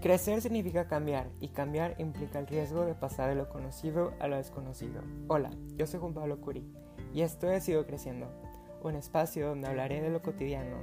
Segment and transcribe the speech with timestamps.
[0.00, 4.38] Crecer significa cambiar y cambiar implica el riesgo de pasar de lo conocido a lo
[4.38, 5.02] desconocido.
[5.28, 6.64] Hola, yo soy Juan Pablo Curi
[7.12, 8.26] y esto es Sigo Creciendo,
[8.82, 10.78] un espacio donde hablaré de lo cotidiano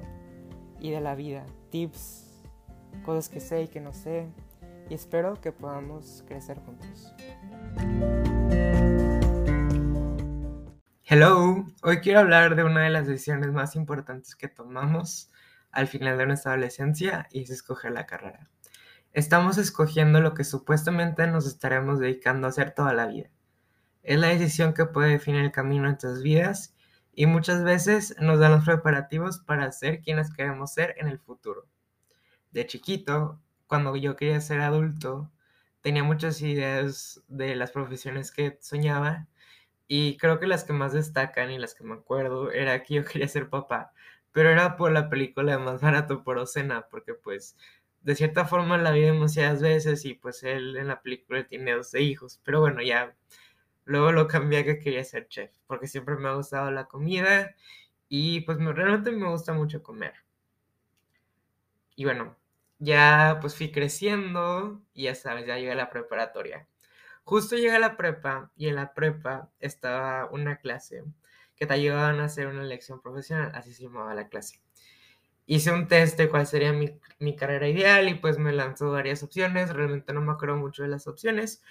[0.80, 2.44] y de la vida, tips,
[3.04, 4.28] cosas que sé y que no sé
[4.88, 7.12] y espero que podamos crecer juntos.
[11.06, 15.32] Hello, hoy quiero hablar de una de las decisiones más importantes que tomamos
[15.72, 18.48] al final de nuestra adolescencia y es escoger la carrera.
[19.18, 23.32] Estamos escogiendo lo que supuestamente nos estaremos dedicando a hacer toda la vida.
[24.04, 26.76] Es la decisión que puede definir el camino de nuestras vidas
[27.16, 31.66] y muchas veces nos dan los preparativos para ser quienes queremos ser en el futuro.
[32.52, 35.32] De chiquito, cuando yo quería ser adulto,
[35.82, 39.26] tenía muchas ideas de las profesiones que soñaba
[39.88, 43.04] y creo que las que más destacan y las que me acuerdo era que yo
[43.04, 43.94] quería ser papá,
[44.32, 47.58] pero era por la película de Más Barato por Ocena, porque pues
[48.08, 52.02] de cierta forma la vi demasiadas veces y pues él en la película tiene 12
[52.02, 53.14] hijos, pero bueno, ya
[53.84, 57.54] luego lo cambié que quería ser chef, porque siempre me ha gustado la comida
[58.08, 60.14] y pues realmente me gusta mucho comer.
[61.98, 62.38] Y bueno,
[62.80, 66.66] ya pues fui creciendo y ya sabes, ya llegué a la preparatoria.
[67.26, 71.04] Justo llegué a la prepa y en la prepa estaba una clase
[71.58, 74.62] que te ayudaban a hacer una elección profesional, así se llamaba la clase
[75.48, 79.74] hice un test de cuál sería mi, carrera ideal y pues me lanzó varias opciones.
[79.74, 81.64] Realmente no me acuerdo mucho de las opciones,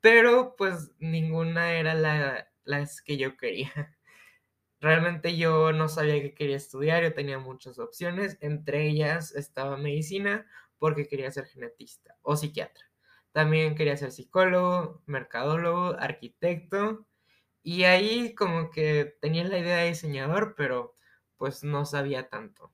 [0.00, 3.72] pero pues ninguna era la, las que yo quería.
[4.80, 10.46] Realmente yo no sabía que quería estudiar, yo tenía muchas opciones, entre ellas estaba medicina
[10.78, 12.84] porque quería ser genetista o psiquiatra.
[13.32, 17.06] También quería ser psicólogo, mercadólogo, arquitecto
[17.62, 20.96] y ahí como que tenía la idea de diseñador, pero
[21.36, 22.72] pues no sabía tanto.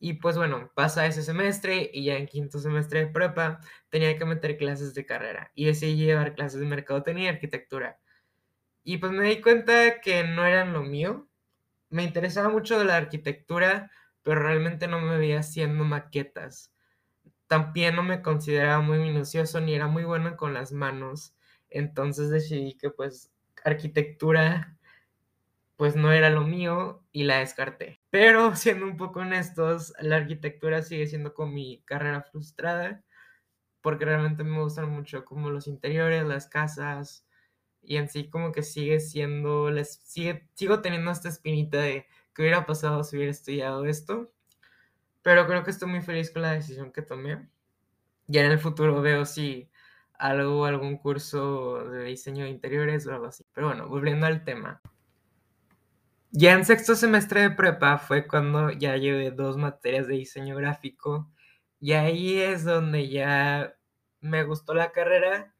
[0.00, 3.60] Y pues bueno, pasa ese semestre y ya en quinto semestre de prepa
[3.90, 7.98] tenía que meter clases de carrera y decidí llevar clases de mercadotecnia y arquitectura.
[8.84, 11.28] Y pues me di cuenta que no eran lo mío.
[11.90, 13.90] Me interesaba mucho de la arquitectura,
[14.22, 16.72] pero realmente no me veía haciendo maquetas.
[17.48, 21.34] También no me consideraba muy minucioso ni era muy bueno con las manos.
[21.70, 23.32] Entonces decidí que pues
[23.64, 24.77] arquitectura
[25.78, 28.00] pues no era lo mío y la descarté.
[28.10, 33.04] Pero siendo un poco honestos, la arquitectura sigue siendo con mi carrera frustrada,
[33.80, 37.28] porque realmente me gustan mucho como los interiores, las casas,
[37.80, 42.42] y en sí como que sigue siendo, les, sigue, sigo teniendo esta espinita de que
[42.42, 44.32] hubiera pasado si hubiera estudiado esto,
[45.22, 47.48] pero creo que estoy muy feliz con la decisión que tomé.
[48.26, 49.70] Ya en el futuro veo si
[50.14, 53.46] algo, algún curso de diseño de interiores o algo así.
[53.52, 54.82] Pero bueno, volviendo al tema.
[56.30, 61.32] Ya en sexto semestre de prepa fue cuando ya llevé dos materias de diseño gráfico
[61.80, 63.74] y ahí es donde ya
[64.20, 65.54] me gustó la carrera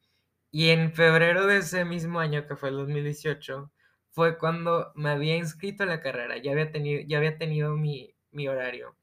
[0.50, 3.72] y en febrero de ese mismo año, que fue el 2018,
[4.10, 8.14] fue cuando me había inscrito a la carrera, ya había tenido, ya había tenido mi,
[8.30, 8.94] mi horario.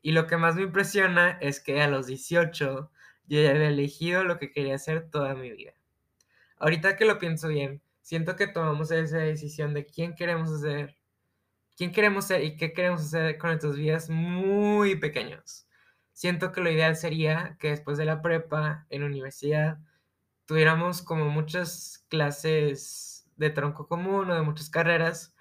[0.00, 2.90] Y lo que más me impresiona es que a los 18
[3.26, 5.72] yo ya había elegido lo que quería hacer toda mi vida.
[6.56, 10.96] Ahorita que lo pienso bien, siento que tomamos esa decisión de quién queremos ser
[11.76, 15.66] quién queremos ser y qué queremos hacer con nuestras vidas muy pequeños.
[16.12, 19.78] Siento que lo ideal sería que después de la prepa, en universidad,
[20.46, 25.34] tuviéramos como muchas clases de tronco común o de muchas carreras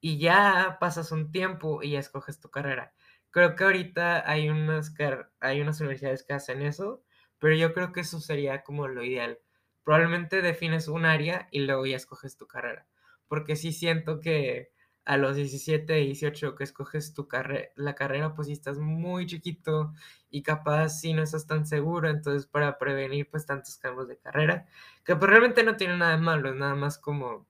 [0.00, 2.94] y ya pasas un tiempo y ya escoges tu carrera.
[3.30, 4.94] Creo que ahorita hay unas,
[5.40, 7.02] hay unas universidades que hacen eso,
[7.38, 9.38] pero yo creo que eso sería como lo ideal.
[9.82, 12.86] Probablemente defines un área y luego ya escoges tu carrera,
[13.28, 14.72] porque sí siento que
[15.04, 19.92] a los 17, 18 que escoges tu carrera, la carrera, pues si estás muy chiquito
[20.30, 24.66] y capaz si no estás tan seguro, entonces para prevenir pues tantos cambios de carrera,
[25.04, 27.46] que pues realmente no tiene nada de malo, es nada más como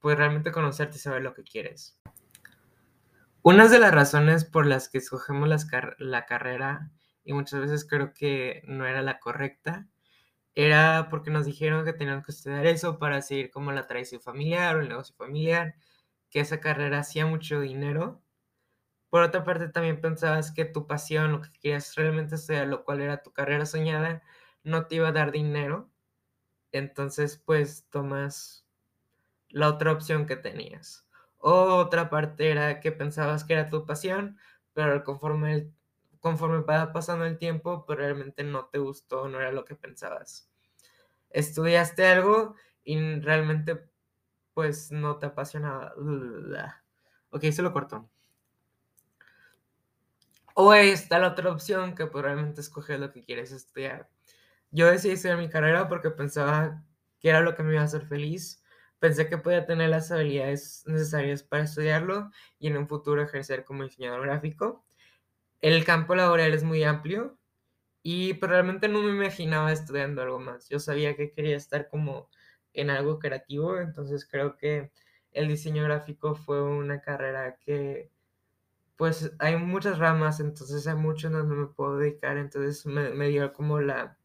[0.00, 1.98] pues realmente conocerte y saber lo que quieres.
[3.42, 5.48] Una de las razones por las que escogemos
[5.98, 6.90] la carrera,
[7.24, 9.86] y muchas veces creo que no era la correcta,
[10.56, 14.76] era porque nos dijeron que teníamos que estudiar eso para seguir como la tradición familiar
[14.76, 15.76] o el negocio familiar,
[16.30, 18.22] que esa carrera hacía mucho dinero.
[19.10, 23.00] Por otra parte, también pensabas que tu pasión, lo que querías realmente sea, lo cual
[23.00, 24.22] era tu carrera soñada,
[24.64, 25.90] no te iba a dar dinero.
[26.72, 28.66] Entonces, pues tomas
[29.48, 31.06] la otra opción que tenías.
[31.38, 34.38] otra parte era que pensabas que era tu pasión,
[34.74, 35.70] pero conforme,
[36.20, 40.50] conforme va pasando el tiempo, pues realmente no te gustó, no era lo que pensabas.
[41.30, 43.88] Estudiaste algo y realmente
[44.56, 45.92] pues no te apasiona.
[47.28, 48.08] Ok, se lo corto.
[50.54, 54.08] O está la otra opción que probablemente escoger lo que quieres estudiar.
[54.70, 56.82] Yo decidí estudiar mi carrera porque pensaba
[57.20, 58.64] que era lo que me iba a hacer feliz.
[58.98, 63.84] Pensé que podía tener las habilidades necesarias para estudiarlo y en un futuro ejercer como
[63.84, 64.86] diseñador gráfico.
[65.60, 67.38] El campo laboral es muy amplio
[68.02, 70.66] y probablemente no me imaginaba estudiando algo más.
[70.70, 72.30] Yo sabía que quería estar como
[72.76, 74.92] en algo creativo, entonces creo que
[75.32, 78.10] el diseño gráfico fue una carrera que
[78.96, 83.80] pues hay muchas ramas, entonces hay mucho donde me puedo dedicar, entonces me, dio como
[83.80, 84.18] la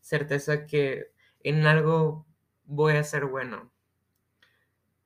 [0.00, 1.12] certeza que
[1.44, 2.26] en algo
[2.64, 3.70] voy a ser bueno.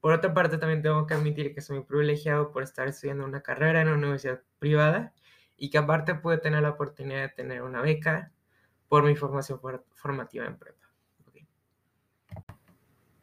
[0.00, 3.42] Por otra parte, también tengo que admitir que soy muy privilegiado por estar estudiando una
[3.42, 5.14] carrera en una universidad privada
[5.58, 8.32] y que aparte pude tener la oportunidad de tener una beca
[8.88, 9.60] por mi formación
[9.94, 10.79] formativa en prepa.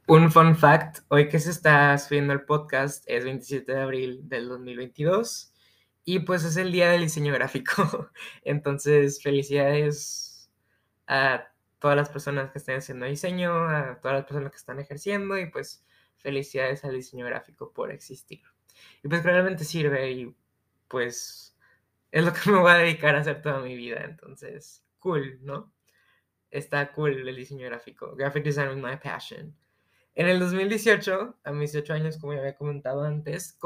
[0.09, 4.47] Un fun fact, hoy que se está subiendo el podcast es 27 de abril del
[4.47, 5.53] 2022
[6.05, 8.09] y pues es el día del diseño gráfico.
[8.43, 10.49] Entonces, felicidades
[11.07, 15.37] a todas las personas que están haciendo diseño, a todas las personas que están ejerciendo
[15.37, 18.43] y pues felicidades al diseño gráfico por existir.
[19.03, 20.33] Y pues realmente sirve y
[20.87, 21.53] pues
[22.11, 24.05] es lo que me voy a dedicar a hacer toda mi vida.
[24.05, 25.73] Entonces, cool, ¿no?
[26.49, 28.15] Está cool el diseño gráfico.
[28.15, 29.53] Graphic design is my passion.
[30.17, 33.59] En el 2018, a mis 18 años, como ya había comentado antes,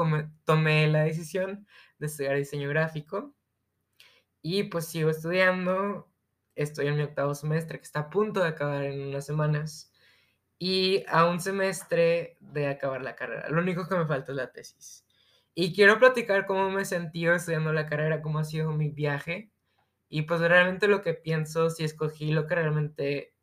[0.44, 1.66] tomé la decisión
[1.98, 3.34] de estudiar diseño gráfico
[4.42, 6.12] y pues sigo estudiando.
[6.54, 9.94] Estoy en mi octavo semestre, que está a punto de acabar en unas semanas,
[10.58, 13.48] y a un semestre de acabar la carrera.
[13.48, 15.06] Lo único que me falta es la tesis.
[15.54, 19.50] Y quiero platicar cómo me he sentido estudiando la carrera, cómo ha sido mi viaje,
[20.10, 23.34] y pues realmente lo que pienso, si escogí lo que realmente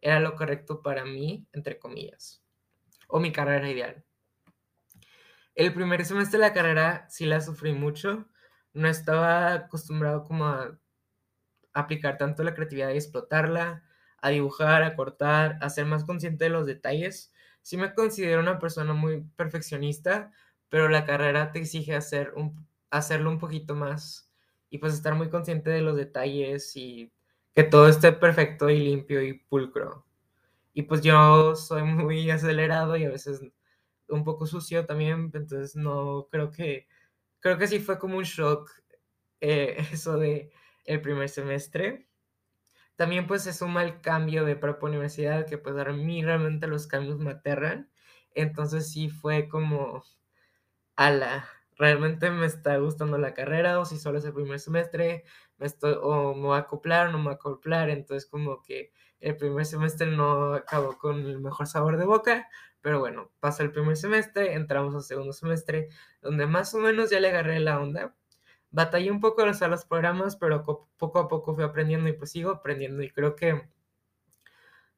[0.00, 2.42] era lo correcto para mí, entre comillas
[3.08, 4.04] o mi carrera ideal.
[5.54, 8.28] El primer semestre de la carrera sí la sufrí mucho.
[8.74, 10.78] No estaba acostumbrado como a
[11.72, 13.82] aplicar tanto la creatividad y explotarla,
[14.20, 17.32] a dibujar, a cortar, a ser más consciente de los detalles.
[17.62, 20.30] Sí me considero una persona muy perfeccionista,
[20.68, 24.30] pero la carrera te exige hacer un, hacerlo un poquito más
[24.70, 27.12] y pues estar muy consciente de los detalles y
[27.54, 30.07] que todo esté perfecto y limpio y pulcro.
[30.78, 33.42] Y pues yo soy muy acelerado y a veces
[34.08, 36.86] un poco sucio también, entonces no creo que,
[37.40, 38.70] creo que sí fue como un shock
[39.40, 40.52] eh, eso de
[40.84, 42.08] el primer semestre.
[42.94, 46.86] También pues se suma el cambio de prepa universidad, que pues a mí realmente los
[46.86, 47.90] cambios me aterran.
[48.36, 50.04] Entonces sí fue como,
[50.96, 51.48] ala,
[51.78, 55.24] realmente me está gustando la carrera o si solo es el primer semestre,
[55.58, 57.90] me estoy, o me voy a acoplar o no me voy a acoplar.
[57.90, 62.48] Entonces como que el primer semestre no acabó con el mejor sabor de boca,
[62.80, 65.88] pero bueno, pasa el primer semestre, entramos al segundo semestre,
[66.22, 68.14] donde más o menos ya le agarré la onda.
[68.70, 70.64] Batallé un poco a los programas, pero
[70.98, 73.68] poco a poco fui aprendiendo y pues sigo aprendiendo y creo que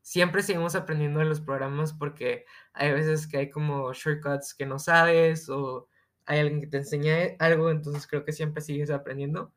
[0.02, 4.78] siempre seguimos aprendiendo de los programas porque hay veces que hay como shortcuts que no
[4.78, 5.88] sabes o
[6.30, 9.52] hay alguien que te enseña algo, entonces creo que siempre sigues aprendiendo.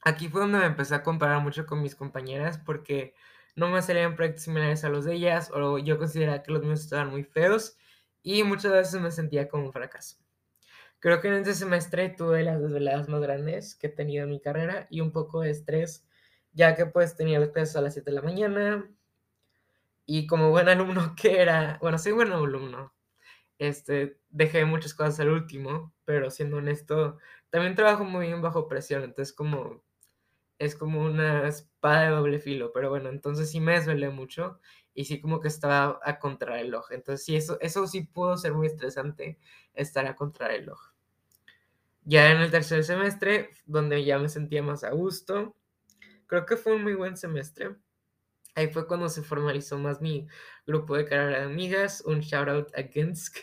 [0.00, 3.14] Aquí fue donde me empecé a comparar mucho con mis compañeras porque
[3.54, 6.80] no me salían proyectos similares a los de ellas o yo consideraba que los míos
[6.80, 7.78] estaban muy feos
[8.24, 10.16] y muchas veces me sentía como un fracaso.
[10.98, 14.40] Creo que en este semestre tuve las desveladas más grandes que he tenido en mi
[14.40, 16.04] carrera y un poco de estrés,
[16.52, 18.90] ya que pues tenía las clases a las 7 de la mañana
[20.04, 22.92] y como buen alumno que era, bueno, soy buen alumno,
[23.68, 27.18] este, dejé muchas cosas al último, pero siendo honesto,
[27.50, 29.82] también trabajo muy bien bajo presión, entonces como
[30.58, 34.60] es como una espada de doble filo, pero bueno, entonces sí me desvelé mucho
[34.94, 36.92] y sí como que estaba a contrarreloj.
[36.92, 39.38] Entonces sí, eso, eso sí pudo ser muy estresante,
[39.74, 40.92] estar a contrarreloj.
[42.04, 45.56] Ya en el tercer semestre, donde ya me sentía más a gusto,
[46.26, 47.76] creo que fue un muy buen semestre.
[48.54, 50.28] Ahí fue cuando se formalizó más mi
[50.66, 53.38] grupo de carrera de amigas, un shout out a Ginsk.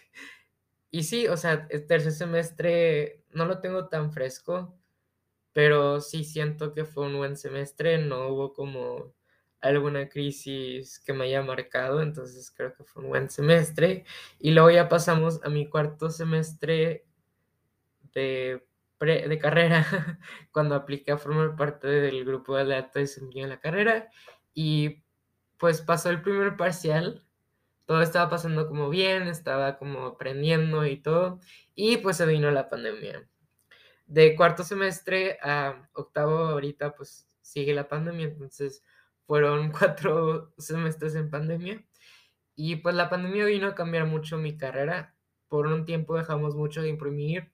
[0.92, 4.78] Y sí, o sea, el tercer semestre no lo tengo tan fresco,
[5.54, 9.14] pero sí siento que fue un buen semestre, no hubo como
[9.62, 14.06] alguna crisis que me haya marcado, entonces creo que fue un buen semestre.
[14.40, 17.06] Y luego ya pasamos a mi cuarto semestre
[18.14, 18.66] de,
[19.00, 19.86] de carrera,
[20.52, 24.10] cuando apliqué a formar parte del grupo de alto desempeño en la carrera.
[24.54, 25.04] Y
[25.58, 27.24] pues pasó el primer parcial,
[27.86, 31.40] todo estaba pasando como bien, estaba como aprendiendo y todo,
[31.76, 33.28] y pues se vino la pandemia
[34.10, 38.84] de cuarto semestre a octavo ahorita pues sigue la pandemia, entonces
[39.26, 41.86] fueron cuatro semestres en pandemia
[42.56, 45.16] y pues la pandemia vino a cambiar mucho mi carrera.
[45.48, 47.52] Por un tiempo dejamos mucho de imprimir,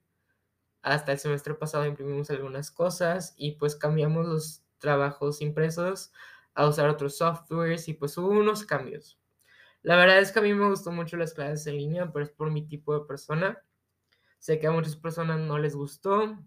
[0.82, 6.12] hasta el semestre pasado imprimimos algunas cosas y pues cambiamos los trabajos impresos
[6.56, 9.20] a usar otros softwares y pues hubo unos cambios.
[9.82, 12.30] La verdad es que a mí me gustó mucho las clases en línea, pero es
[12.30, 13.62] por mi tipo de persona.
[14.38, 16.42] Sé que a muchas personas no les gustó.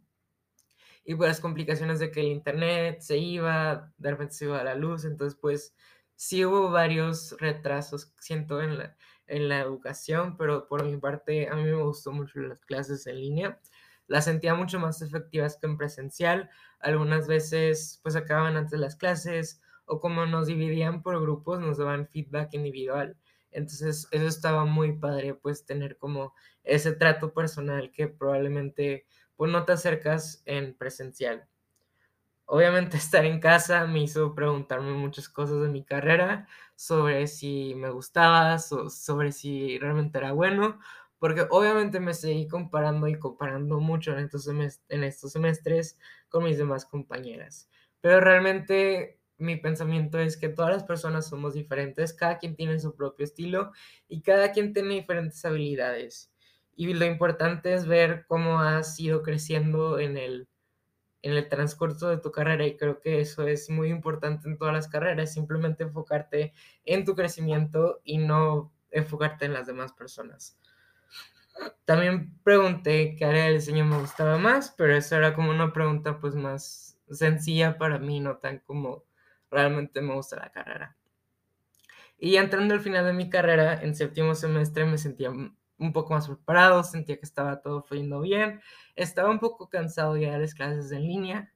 [1.05, 4.63] Y por las complicaciones de que el internet se iba, de repente se iba a
[4.63, 5.05] la luz.
[5.05, 5.75] Entonces, pues
[6.15, 8.97] sí hubo varios retrasos, siento, en la,
[9.27, 13.21] en la educación, pero por mi parte a mí me gustó mucho las clases en
[13.21, 13.59] línea.
[14.07, 16.49] Las sentía mucho más efectivas que en presencial.
[16.79, 22.07] Algunas veces pues acababan antes las clases o como nos dividían por grupos nos daban
[22.07, 23.17] feedback individual.
[23.51, 29.65] Entonces eso estaba muy padre pues tener como ese trato personal que probablemente pues no
[29.65, 31.47] te acercas en presencial.
[32.45, 37.89] Obviamente estar en casa me hizo preguntarme muchas cosas de mi carrera, sobre si me
[37.89, 40.79] gustaba, sobre si realmente era bueno,
[41.17, 45.97] porque obviamente me seguí comparando y comparando mucho en estos, en estos semestres
[46.29, 47.69] con mis demás compañeras.
[48.01, 52.95] Pero realmente mi pensamiento es que todas las personas somos diferentes, cada quien tiene su
[52.95, 53.71] propio estilo
[54.07, 56.31] y cada quien tiene diferentes habilidades.
[56.75, 60.47] Y lo importante es ver cómo has ido creciendo en el
[61.21, 64.73] en el transcurso de tu carrera y creo que eso es muy importante en todas
[64.73, 66.53] las carreras, simplemente enfocarte
[66.85, 70.57] en tu crecimiento y no enfocarte en las demás personas.
[71.83, 76.19] También pregunté qué área del diseño me gustaba más, pero eso era como una pregunta
[76.19, 79.03] pues más sencilla para mí, no tan como
[79.51, 80.97] realmente me gusta la carrera.
[82.17, 86.27] Y entrando al final de mi carrera, en séptimo semestre me sentía un poco más
[86.27, 88.61] preparado, sentía que estaba todo fluyendo bien,
[88.95, 91.53] estaba un poco cansado ya de las clases en línea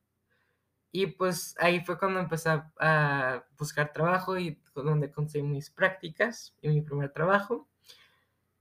[0.96, 6.70] y pues ahí fue cuando empecé a buscar trabajo y donde conseguí mis prácticas y
[6.70, 7.68] mi primer trabajo.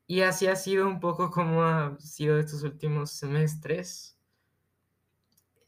[0.06, 4.18] Y así ha sido un poco como ha sido estos últimos semestres.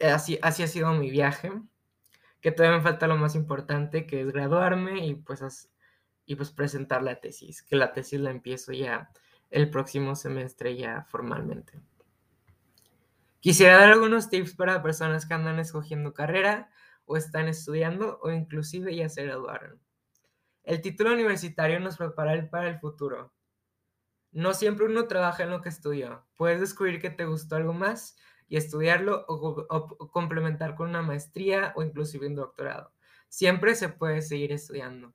[0.01, 1.53] Así, así ha sido mi viaje,
[2.45, 5.73] que todavía me falta lo más importante, que es graduarme y pues,
[6.27, 9.11] y pues presentar la tesis, que la tesis la empiezo ya
[9.49, 11.81] el próximo semestre ya formalmente.
[13.41, 16.71] Quisiera dar algunos tips para personas que andan escogiendo carrera
[17.07, 19.81] o están estudiando o inclusive ya se graduaron.
[20.65, 23.33] El título universitario nos prepara para el futuro.
[24.33, 26.27] No siempre uno trabaja en lo que estudió.
[26.37, 31.83] Puedes descubrir que te gustó algo más y estudiarlo o, complementar con una maestría o
[31.83, 32.93] inclusive un doctorado.
[33.29, 35.15] Siempre se puede seguir estudiando.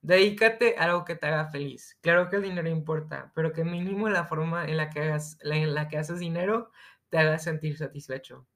[0.00, 1.96] Dedícate a algo que te haga feliz.
[2.00, 5.74] Claro que el dinero importa, pero que mínimo la forma en la que, hagas, en
[5.74, 6.70] la que haces dinero
[7.08, 8.46] te haga sentir satisfecho.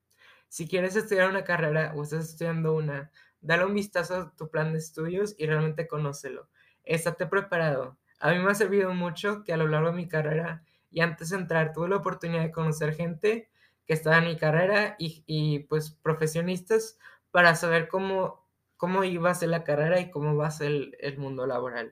[0.48, 4.72] Si quieres estudiar una carrera o estás estudiando una, dale un vistazo a tu plan
[4.72, 6.48] de estudios y realmente conócelo.
[6.84, 7.98] Estate preparado.
[8.20, 11.30] A mí me ha servido mucho que a lo largo de mi carrera y antes
[11.30, 13.50] de entrar tuve la oportunidad de conocer gente
[13.86, 16.98] que estaba en mi carrera y, y pues profesionistas
[17.30, 18.42] para saber cómo
[18.82, 21.90] cómo iba a ser la carrera y cómo va a ser el, mundo laboral.